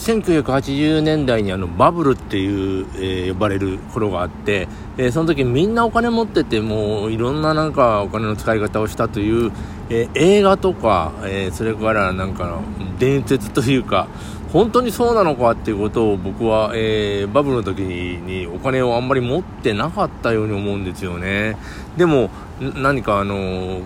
[0.00, 9.52] 1980年代にあのバブルっていう、えー呼ばれる頃があって、えーその時みんなお金持っててもういろんななんかお金の使い方をしたという、
[9.90, 12.62] えー映画とか、えーそれからなんかの
[12.98, 14.08] 伝説というか
[14.54, 21.58] 本当にそうなのかっていうことを僕は、えーバブルの時にお金をあんまり持ってなかったように思うんですよね。
[21.98, 23.80] でも何かあの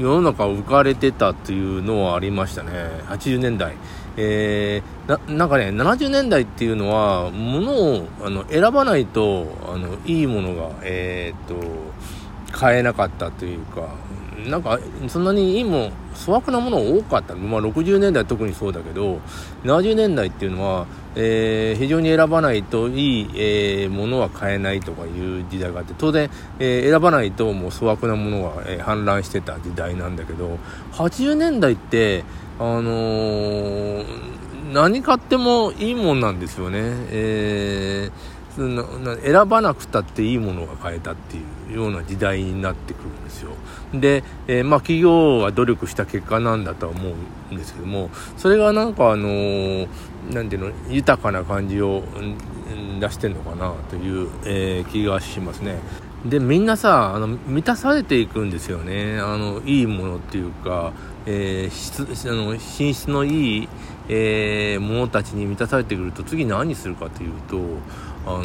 [0.00, 2.72] 世の中浮かれてたっていうのはありましたね。
[3.06, 3.76] 80年代。
[4.22, 11.56] えーなんかね70年代っていうのは物をあの選ばないとあのいいものがえーっと
[12.52, 13.88] 買えなかったというか
[14.46, 14.78] なんか
[15.08, 19.20] そんなにいいもの粗悪なもの多かった、まあ、60年代特にそうだけど
[19.64, 30.58] 70年代っていうのは、えー非常に選ばないといい、えーものは買えないとかいう時代があって当然、えー選ばないともう粗悪なものが、えー氾濫してた時代なんだけど
[30.92, 32.24] 80年代って
[32.60, 34.30] あのー
[34.74, 36.78] 何買ってもいいもんなんですよね。
[37.10, 38.40] えー
[39.22, 41.40] 選ばなくたっていいものが買えたってい
[41.72, 43.52] うような時代になってくるんですよ。
[43.94, 47.10] で、えーまあ企業は努力した結果なんだとは思
[47.50, 49.88] うんですけども、それがなんかあのー
[50.30, 52.02] なんていうの、豊かな感じを
[53.00, 55.78] 出してんのかなという、えー気がしますね。
[56.24, 59.18] で、みんなさ、あの、満たされていくんですよね。
[59.20, 60.92] あの、いいものっていうか、
[61.26, 63.68] えー質あの品質のいい、
[64.08, 67.58] えーものたちに満たされてくると次何するかというと
[68.26, 68.44] あの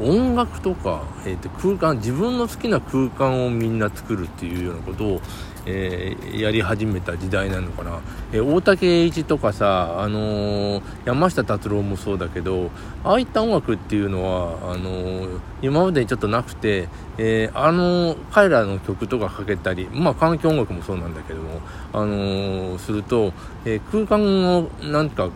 [0.00, 5.20] 音楽とか、えーと空間自分の好きな空間をみんな作るっていうようなことを、
[5.66, 8.00] えーやり始めた時代なのかな、
[8.32, 12.70] えー大竹栄一とかさ、あのー山下達郎もそうだけど
[13.04, 15.28] ああいった音楽っていうのはあの
[15.60, 21.60] 今までちょっとなくて、えあの彼らの曲とかかけたりまあ環境音楽もそうなんだけども、
[21.92, 23.32] あのすると、
[23.64, 25.30] え空間をなんか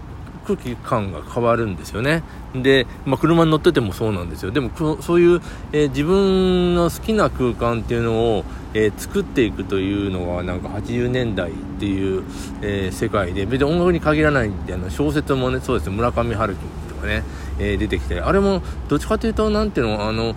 [0.46, 2.22] 空気感が変わるんですよね。
[2.54, 4.50] で、まあ、車に乗っててもそうなんですよ。
[4.52, 4.70] でも、
[5.02, 5.40] そういう、
[5.72, 12.22] えー自分の好きな空間っていうのを、えー作っていくというのが、なんか80年代っていう、
[12.62, 17.24] えー世界で、別に音楽に限らないんで、あの小説もね、そうです村上春樹とかね、
[17.58, 20.34] えー出てきて、あれも、どっちかというと、なんていうの、あの、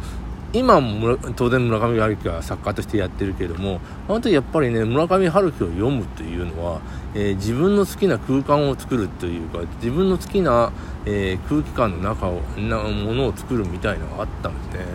[0.52, 6.82] 今も当然村上春樹は作家としてやってるけれどもあの時やっぱりね村上春樹を読むというのは、
[7.14, 10.72] えー自分の好きな空間を作るというか自分の好きな、
[11.06, 14.86] えー空気感の中をなものを作るみたいなのがあったんですね、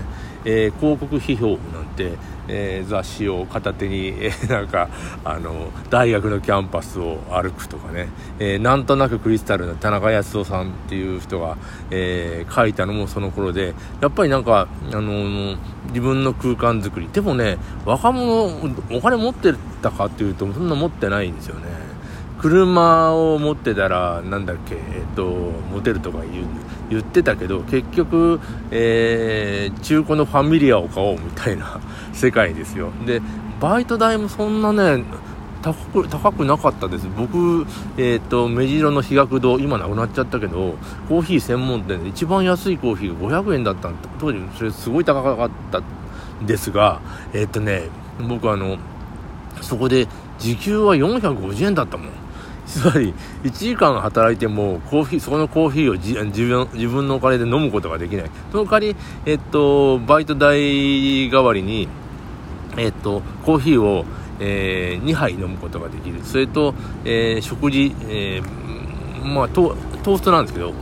[0.45, 1.57] えー広告批評、
[2.49, 4.89] えー雑誌を片手に、えーなんか
[5.25, 11.57] あの大学のキャンパスを歩くとかね、えーなんとなくクリスタルの田中康夫さんっていう人が、
[11.91, 15.57] え書いたのもその頃でやっぱりなんか、あの
[15.89, 17.09] 自分の空間づくり。
[17.13, 18.47] でもね若者
[18.91, 19.53] お金持って
[19.83, 21.84] たかっていうとそんな持ってないんですよね。
[22.45, 26.47] 車を持ってたらなんだっけ、えっと、モテるとか言う
[26.91, 28.39] 言ってたけど結局、
[28.71, 31.81] えー中古のファミリアを買おうみたいな
[32.13, 32.91] 世界ですよ。
[33.07, 33.23] で
[33.61, 35.05] バイト代もそんなね
[35.63, 35.73] 高
[36.03, 37.09] く高くなかったです。
[37.17, 37.67] 僕、
[37.97, 40.75] えっと目白の日学堂今なくなっちゃったけど
[41.09, 43.89] コーヒー専門店で一番安いコーヒーが500円だった
[44.19, 45.81] 当時それすごい高かった
[46.45, 47.01] ですが
[47.33, 47.85] えっ、とね
[48.29, 48.77] 僕あの
[49.63, 50.07] そこで
[50.39, 52.09] 時給は450円だったもん。
[52.67, 53.13] つまり
[53.45, 56.15] 1時間働いてもコーヒーそこのコーヒーを自
[56.45, 58.31] 分自分のお金で飲むことができない。
[58.51, 61.89] その代わり、えっと、バイト代代わりに、
[62.77, 64.05] えっと、コーヒーを、
[64.41, 66.21] え2杯飲むことができる。
[66.25, 66.75] それと、
[67.05, 70.75] えー食事、えーまあ、トーストなんですけど好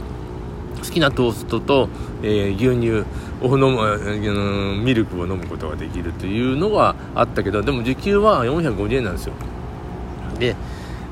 [0.91, 1.89] きなトーストと、
[2.23, 3.05] えー牛乳
[3.43, 9.35] を飲む、ミルクを飲むことができるというのがあったけどでも時給は450円なんですよ,、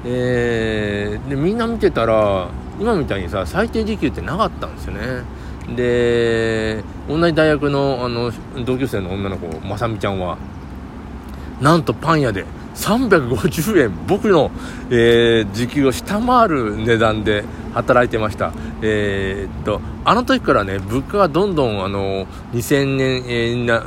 [0.05, 2.49] えーでみんな見てたら
[2.81, 5.01] 今みたいにさ最低時給ってなかったんですよね。
[5.77, 8.33] で同じ大学のあの
[8.65, 10.39] 同級生の女の子まさみちゃんは
[11.61, 12.45] なんとパン屋で
[12.75, 13.93] 350円。
[14.07, 14.51] 僕の、
[14.91, 17.45] えー時給を下回る値段で
[17.75, 18.53] 働いてました。
[18.83, 23.85] えーっとあの時からね物価がどんどんあの2000年にな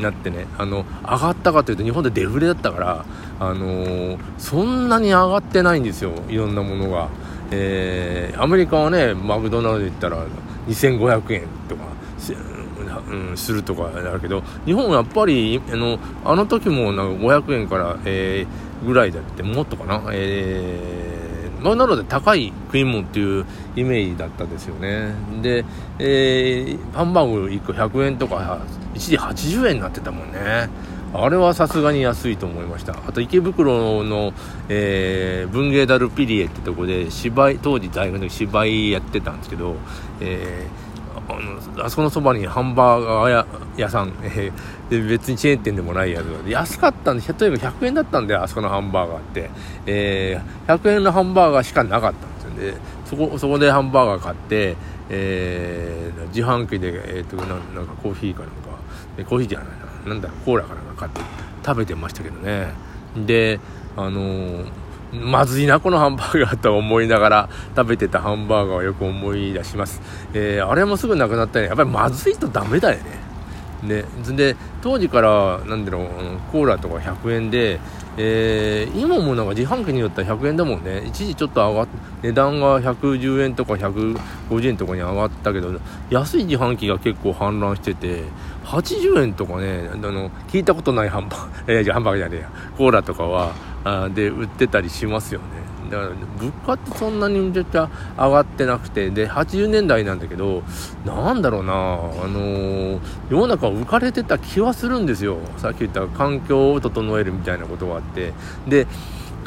[0.00, 3.04] なってねあの上がったかというと日本でデフレだったから
[3.38, 6.12] あのそんなに上がってないんですよ。
[6.28, 7.08] いろんなものが、
[7.50, 10.24] えーアメリカはねマクドナルド行ったら
[10.68, 11.82] 2500円とか。
[12.98, 25.12] うん、するとかだけど日本はやっぱりあのあの時もなんか500円から、えーぐらいだってもっとかな、えーまあ、なので高い食い物っていうイメージだったですよね。
[25.42, 25.64] で、
[25.98, 28.60] えーハンバーグ1個100円とか
[28.94, 30.68] 一時80円になってたもんね。
[31.14, 32.92] あれはさすがに安いと思いました。
[32.92, 34.32] あと池袋の、
[34.68, 39.76] えー、文芸ダルピリエってとこで芝居当時大学の時芝居やってたんですけど、
[40.20, 40.87] えー、
[41.28, 41.32] あ
[41.78, 49.50] のあそこのそばにハンバーガー屋さん、 えー、で別にチェーン店でもないやつで安かったんで例えば100円だったんであそこのハンバーガーって、
[49.86, 52.72] えー、100円のハンバーガーしかなかったんですよ。
[52.72, 54.76] ねそこそこでハンバーガー買って
[55.10, 57.46] えー、自販機で、えーと、なん
[57.86, 58.58] かコーヒーかなんか。
[59.28, 59.68] コーヒーじゃない
[60.04, 60.14] な。
[60.14, 61.20] なんだろうコーラかなんか買って
[61.64, 62.68] 食べてましたけどね。
[63.16, 63.58] で
[63.96, 64.64] あのー、
[65.12, 70.00] まずいなこのハンバーガーと思いながら食べてたハンバーガーをよく思い出します、
[70.34, 71.66] えー、あれもすぐなくなったね。
[71.66, 73.28] やっぱりまずいとダメだよね。
[73.82, 76.06] ね、で当時からなんだろう
[76.50, 77.78] コーラとか100円で、
[78.16, 81.04] えー、今もなんか自販機によっては100円だもんね。
[81.06, 81.88] 一時ちょっと上がっ
[82.22, 85.78] 値段が110円とか150円とかに上がったけど
[86.10, 88.24] 安い自販機が結構氾濫してて
[88.64, 92.50] 80円とかねあの聞いたことないハンバーガー、えー、ハンバーガーじゃねえや。
[92.76, 93.54] コーラとかは
[93.84, 95.68] あで売ってたりしますよね。
[95.90, 100.62] だから物価ってそんなにめちゃくちゃ上がってなくてで80年代なんだけど
[101.06, 105.38] なんだろうなあのー、世の中浮かれてた気はするんですよ。
[105.56, 108.32] さっき言った環境を整えるみたいなことがあって。
[108.66, 108.86] で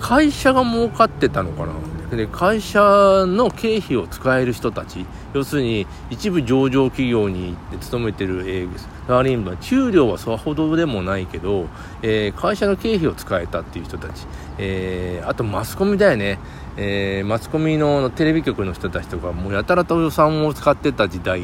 [0.02, 1.74] 会社が儲かってたのかな。
[2.18, 8.78] で会社の経費を使える人たち要するに一部上場企業に勤めてる、えー、
[9.08, 11.68] サラリーマン給料はそほどでもないけど、
[12.02, 14.26] えー、会社の経費を使えたっていう人たち、
[14.58, 16.38] えー、あとマスコミだよね、
[16.76, 21.42] えー、マスコミのテレビ局の人たちとかもうやたらと予算を使ってた時代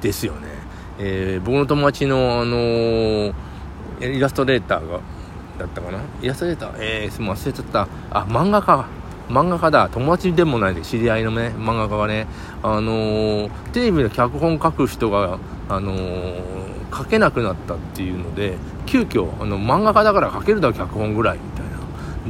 [0.00, 0.48] ですよね、
[0.98, 3.32] え僕の友達の、あの
[4.00, 5.00] イラストレーターが
[5.58, 6.00] だったかな？
[6.22, 7.88] イラストレーターえー、忘れちゃった。
[8.10, 8.86] あ漫画家。
[9.28, 9.88] 漫画家だ。
[9.90, 12.26] 友達でもないで知り合いのね漫画家がね。
[12.62, 18.56] あのー、テレビの脚本書く人があのー、書けなくなったっていうので
[18.86, 21.74] 急遽あの漫画家だから書けるだろ脚本ぐらいみたいな。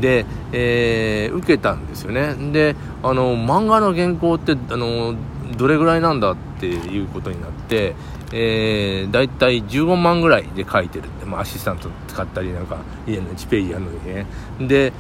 [0.01, 2.35] で、えー、受けたんですよね。
[2.53, 5.15] であの漫画の原稿ってあの
[5.57, 7.95] どれぐらいなんだっていうことになって
[8.37, 14.27] えー、だいたい15万ぐらいで書いてる、まあ、アシスタント使ったりなんか家の1ページやるのにね。
[14.61, 14.93] で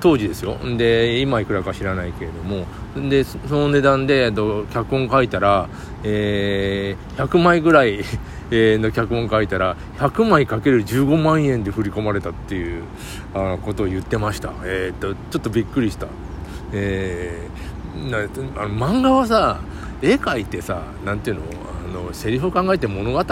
[0.00, 0.56] 当時ですよ。
[0.78, 2.66] で今いくらか知らないけれども。
[3.10, 4.32] でその値段で
[4.72, 5.68] 脚本書いたら、
[6.02, 8.00] えー、100枚ぐらい
[8.50, 12.82] の脚本書いたら100枚かける15万円で振り込まれたっていう
[13.34, 16.06] あことを言ってました、えー、っとちょっとびっくりした、
[16.72, 19.60] えー、なあの漫画はさ
[20.02, 21.42] 絵描いてさ何ていうの？
[21.88, 23.26] あのセリフを考えて物語を考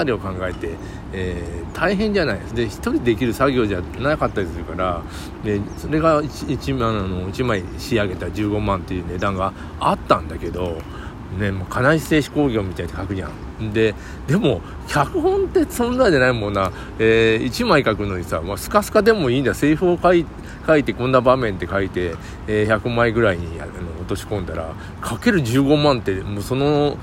[0.49, 0.71] えて、
[1.13, 2.41] えー、大変じゃない。
[2.55, 5.03] で一人できる作業じゃなかったりするから
[5.45, 10.79] でそれが 1, 1, あの1枚仕上げた15万っていう値段があったんだけど
[11.39, 13.73] ね、もう金井製紙工業みたいに書くじゃん。
[13.73, 13.95] で、
[14.27, 16.73] でも、脚本ってそんなじゃないもんな。
[16.99, 19.55] えー、1枚書くのにさ、まあ、スカスカでもいいんだ。
[19.55, 20.25] セリフを書い
[20.67, 22.15] 書いて、こんな場面って書いて、
[22.47, 26.97] えー、100枚ぐらいにあの落とし込んだら、かける15万って、もうその、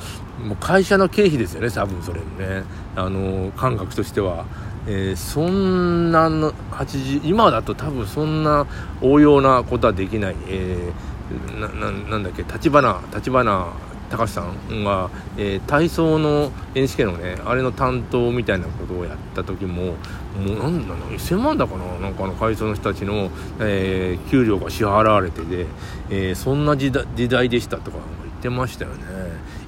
[0.44, 2.64] もう会社の経費ですよね、多分それね。
[2.96, 4.46] あの、感覚としては。
[4.86, 8.68] えー、そんなの80今だと多分そんな
[9.02, 13.68] 応用なことはできない、えー、なななんだっけ立花立花
[14.10, 19.96] 高橋さんが、えー、体操の NHK のねあれの担当みたいなことをやった時もも
[20.40, 23.30] うなんだろう1000万だかななんかあの会社の人たちの、
[23.60, 25.66] えー、給料が支払われてて、
[26.10, 29.04] えー、そんな時代でしたとか言ってましたよね。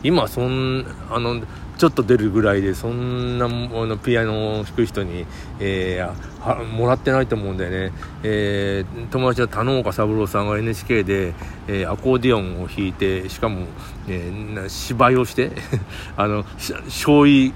[0.04, 1.42] 今そんあの
[1.78, 5.26] ちょっと出るぐらいでそんなあのピアノを弾く人に、
[5.60, 7.92] えー、もらってないと思うんだよね、
[8.24, 11.34] えー、友達の田之岡三郎さんが NHK で、
[11.68, 13.68] えー、アコーディオンを弾いてしかも、
[14.08, 15.52] えー、芝居をして
[16.16, 16.46] あの
[16.88, 17.54] 少尉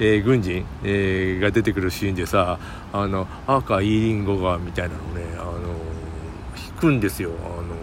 [0.00, 2.60] えー、軍人、えー、が出てくるシーンでさ
[2.92, 5.52] 「あの赤いいりんごが」みたいなのね、あの
[6.70, 7.74] 弾くんですよ、あの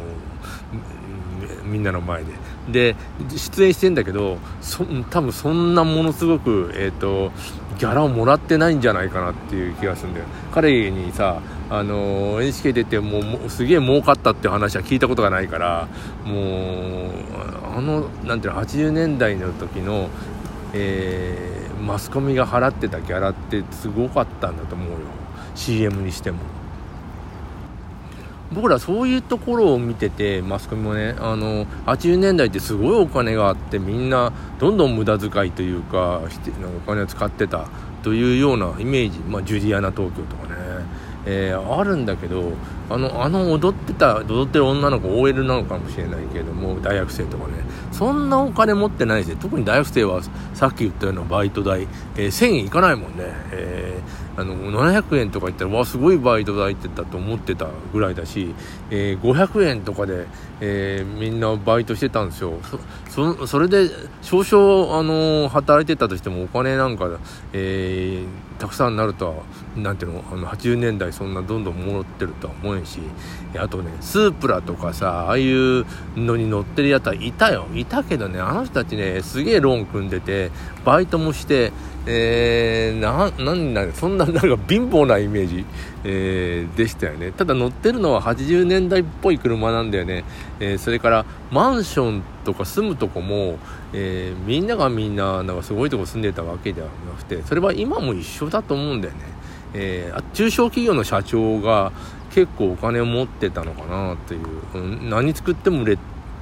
[1.63, 2.33] みんなの前で。
[2.69, 2.95] で
[3.35, 7.31] 出演してんだけどそ多分そんなものすごく、えーと、
[7.77, 15.87] ギャラをもらってないんじゃないかなっていう気がするんだよ彼にさあの NHK 出てもうすげえ儲かったって話は聞いたことがないから
[16.23, 17.09] もう
[17.77, 20.09] あのなんていうの80年代の時の、
[20.73, 24.97] えー、マスコミが払ってたギャラってすごかったんだと思うよ
[25.55, 26.39] CM にしても。
[28.53, 37.67] 僕らそういうところを見ててマスコミもねあの80年代ってすごいお金があってみんなどんどん無駄遣いというかお金を使ってた
[38.03, 40.55] というようなイメージ、まあ、ジュリアナ東京とかね、
[41.25, 42.53] えー、あるんだけど
[42.87, 47.65] あのあの踊ってた踊ってる女の子 OL なのかもしれないけども大学生とかね。
[47.91, 50.21] そんなお金持ってないし特に大学生は
[50.53, 51.87] さっき言ったようなバイト代、
[52.17, 58.53] えー、1000円いかないもんね、えーあの700円とか言ったらわすごいバイト代ってたと思ってたぐらいだし、
[58.89, 60.27] えー、500円とかで、
[60.59, 62.53] えー、みんなバイトしてたんですよ。
[63.09, 63.89] そそれで
[64.21, 67.09] 少々、あの働いてたとしてもお金なんか、
[67.53, 69.35] えー、たくさんなるとは
[69.77, 72.99] なんていうのあの80年代そんなどんどん戻ってるとは思えんし
[73.57, 75.85] あとねスープラとかさああいう
[76.17, 77.67] のに乗ってるやつはいたよ。
[77.73, 80.51] いたけどねあの人たちねすげえローン組んでて
[80.83, 81.71] バイトもして
[82.07, 85.65] えー、な、なんだそんななんか貧乏なイメージ、
[86.03, 87.31] えー、でしたよね。
[87.31, 90.23] ただ乗ってるのは80年代っぽい車なんだよね。
[90.59, 93.57] えー、それからマンションとか住むとこも、
[93.93, 99.19] えー、みんながみんななんかすごいとこ住んでたわけではなくて、それは今も一緒だと思うんだよね。
[99.73, 101.91] えー、中小企業の社長が
[102.35, 105.97] 結構お金を持ってたのかなっていう、うん、何作っても売れ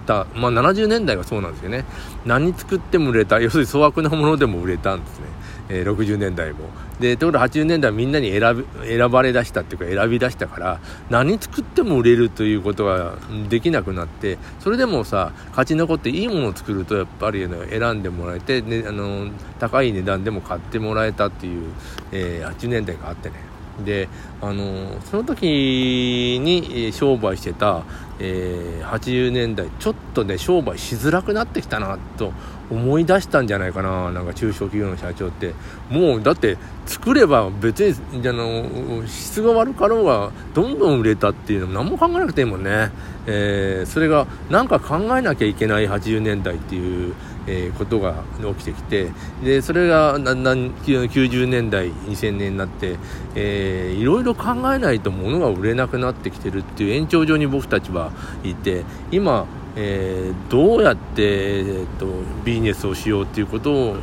[0.05, 1.85] た、まあ、70年代がそうなんですよね
[2.25, 5.25] 何作っても売れた要するに粗悪なものでも売れたんですね、
[5.69, 6.69] えー、60年代も。
[6.99, 10.79] でところが80年代みんなに選び選ばれ出したっていうか選び出したから
[11.09, 13.17] 何作っても売れるということが
[13.49, 19.29] できなくなってそれでもさ勝ち残っていいものを作るとやっぱり、選んでもらえて、ね、あの
[19.59, 21.71] 高い値段でも買ってもらえたっていう、
[22.11, 23.52] えー、80年代があってね。
[23.85, 24.07] で
[24.41, 27.83] あのその時に商売してた、
[28.19, 32.33] えー、80年代ちょっとね商売しづらくなってきたなと
[32.69, 35.53] 思い出したんじゃないかななんか中小企業の社長って。
[35.89, 42.89] もうだって作れば別にあの質が悪かろうがどんどん売れたっていうのも何も考えなくていいもんね、
[43.27, 47.13] えー、それが何か考えなきゃいけない80年代っていう
[47.47, 49.11] えー、ことが起きてきて
[49.43, 52.97] でそれがだんだん90年代2000年になって、
[53.35, 58.11] えー、いろいろ考えないと物が売れなくなってきてるっていう延長上に僕たちは
[58.43, 59.45] いて今
[59.75, 62.05] えー、どうやって、えーと、
[62.45, 63.95] ビジネスをしようっていうことを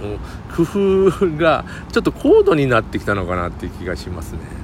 [0.56, 4.59] 工夫がちょっと高度になってきたのかなっていう気がしますね。